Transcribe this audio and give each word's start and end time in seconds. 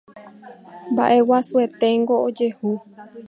Mba'e 0.91 1.19
guasueténgo 1.27 2.15
ojehu 2.27 2.69